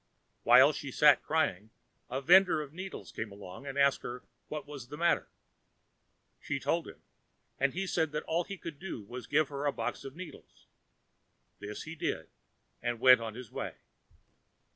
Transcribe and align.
While 0.41 0.73
she 0.73 0.91
sat 0.91 1.21
crying, 1.21 1.69
a 2.09 2.21
vender 2.21 2.59
of 2.59 2.73
needles 2.73 3.11
came 3.11 3.31
along 3.31 3.67
and 3.67 3.77
asked 3.77 4.01
her 4.01 4.23
what 4.47 4.65
was 4.65 4.87
the 4.87 4.97
matter. 4.97 5.29
She 6.39 6.59
told 6.59 6.87
him, 6.87 7.03
and 7.59 7.75
he 7.75 7.85
said 7.85 8.11
that 8.13 8.23
all 8.23 8.43
he 8.43 8.57
could 8.57 8.79
do 8.79 9.01
for 9.05 9.05
her 9.05 9.11
was 9.11 9.23
to 9.25 9.29
give 9.29 9.49
her 9.49 9.65
a 9.67 9.71
box 9.71 10.03
of 10.03 10.15
needles. 10.15 10.65
This 11.59 11.83
he 11.83 11.93
did, 11.93 12.31
and 12.81 12.99
went 12.99 13.21
on 13.21 13.35
his 13.35 13.51
way. 13.51 13.75